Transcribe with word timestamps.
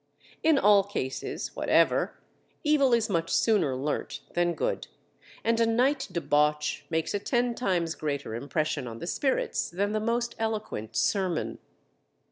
In 0.41 0.57
all 0.57 0.83
cases 0.83 1.55
whatever, 1.55 2.17
evil 2.63 2.91
is 2.91 3.07
much 3.07 3.29
sooner 3.29 3.75
learnt 3.75 4.21
than 4.33 4.55
good, 4.55 4.87
and 5.43 5.59
a 5.59 5.67
night 5.67 6.07
debauch 6.11 6.83
makes 6.89 7.13
a 7.13 7.19
ten 7.19 7.53
times 7.53 7.93
greater 7.93 8.33
impression 8.33 8.87
on 8.87 8.97
the 8.97 9.05
spirits 9.05 9.69
than 9.69 9.91
the 9.91 9.99
most 9.99 10.33
eloquent 10.39 10.95
sermon. 10.95 11.59